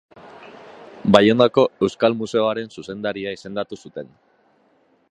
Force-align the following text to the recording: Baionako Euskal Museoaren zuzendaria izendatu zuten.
Baionako 1.15 1.65
Euskal 1.89 2.17
Museoaren 2.23 2.75
zuzendaria 2.79 3.35
izendatu 3.39 3.81
zuten. 3.85 4.15